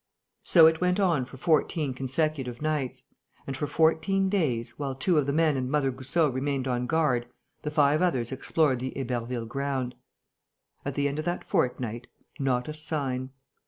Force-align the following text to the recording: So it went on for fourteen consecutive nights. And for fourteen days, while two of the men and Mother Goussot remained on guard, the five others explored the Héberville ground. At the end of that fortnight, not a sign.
So 0.41 0.65
it 0.65 0.81
went 0.81 0.99
on 0.99 1.25
for 1.25 1.37
fourteen 1.37 1.93
consecutive 1.93 2.59
nights. 2.59 3.03
And 3.45 3.55
for 3.55 3.67
fourteen 3.67 4.29
days, 4.29 4.79
while 4.79 4.95
two 4.95 5.19
of 5.19 5.27
the 5.27 5.31
men 5.31 5.55
and 5.55 5.69
Mother 5.69 5.91
Goussot 5.91 6.33
remained 6.33 6.67
on 6.67 6.87
guard, 6.87 7.27
the 7.61 7.69
five 7.69 8.01
others 8.01 8.31
explored 8.31 8.79
the 8.79 8.93
Héberville 8.95 9.47
ground. 9.47 9.93
At 10.83 10.95
the 10.95 11.07
end 11.07 11.19
of 11.19 11.25
that 11.25 11.43
fortnight, 11.43 12.07
not 12.39 12.67
a 12.67 12.73
sign. 12.73 13.29